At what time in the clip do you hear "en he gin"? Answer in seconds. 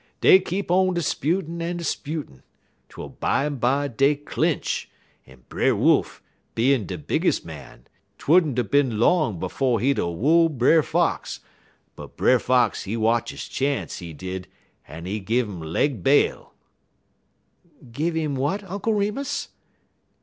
14.87-15.45